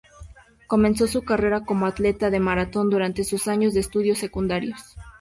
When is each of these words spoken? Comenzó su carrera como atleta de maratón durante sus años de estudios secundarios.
Comenzó 0.65 1.05
su 1.05 1.21
carrera 1.21 1.63
como 1.63 1.85
atleta 1.85 2.31
de 2.31 2.39
maratón 2.39 2.89
durante 2.89 3.23
sus 3.23 3.47
años 3.47 3.75
de 3.75 3.81
estudios 3.81 4.17
secundarios. 4.17 4.95